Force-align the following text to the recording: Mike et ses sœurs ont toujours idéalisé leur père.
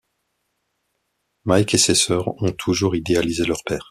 Mike 1.45 1.75
et 1.75 1.77
ses 1.77 1.93
sœurs 1.93 2.29
ont 2.41 2.51
toujours 2.53 2.95
idéalisé 2.95 3.45
leur 3.45 3.61
père. 3.63 3.77